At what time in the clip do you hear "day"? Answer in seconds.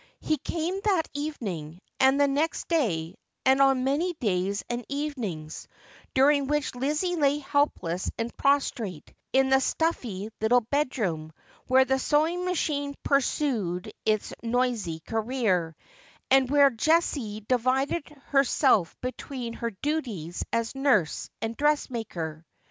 2.67-3.13